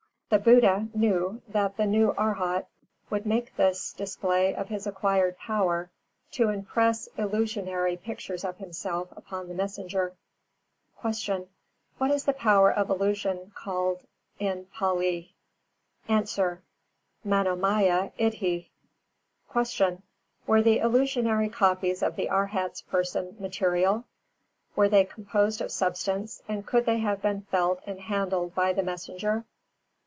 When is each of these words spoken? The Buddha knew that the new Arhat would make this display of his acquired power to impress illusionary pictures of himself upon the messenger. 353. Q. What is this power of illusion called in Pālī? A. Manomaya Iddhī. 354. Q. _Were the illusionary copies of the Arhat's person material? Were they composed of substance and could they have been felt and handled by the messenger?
The 0.31 0.39
Buddha 0.39 0.87
knew 0.95 1.41
that 1.49 1.75
the 1.75 1.85
new 1.85 2.13
Arhat 2.17 2.65
would 3.09 3.25
make 3.25 3.53
this 3.57 3.91
display 3.91 4.55
of 4.55 4.69
his 4.69 4.87
acquired 4.87 5.37
power 5.37 5.89
to 6.31 6.47
impress 6.47 7.07
illusionary 7.17 7.97
pictures 7.97 8.45
of 8.45 8.55
himself 8.55 9.09
upon 9.17 9.49
the 9.49 9.53
messenger. 9.53 10.15
353. 11.01 11.35
Q. 11.35 11.49
What 11.97 12.11
is 12.11 12.23
this 12.23 12.35
power 12.39 12.71
of 12.71 12.89
illusion 12.89 13.51
called 13.55 14.05
in 14.39 14.67
Pālī? 14.73 15.31
A. 16.07 16.23
Manomaya 17.25 18.13
Iddhī. 18.17 18.69
354. 19.51 19.63
Q. 19.65 20.03
_Were 20.47 20.63
the 20.63 20.77
illusionary 20.79 21.49
copies 21.49 22.01
of 22.01 22.15
the 22.15 22.29
Arhat's 22.29 22.81
person 22.83 23.35
material? 23.37 24.05
Were 24.77 24.87
they 24.87 25.03
composed 25.03 25.59
of 25.59 25.73
substance 25.73 26.41
and 26.47 26.65
could 26.65 26.85
they 26.85 26.99
have 26.99 27.21
been 27.21 27.41
felt 27.41 27.81
and 27.85 27.99
handled 27.99 28.55
by 28.55 28.71
the 28.71 28.81
messenger? 28.81 29.43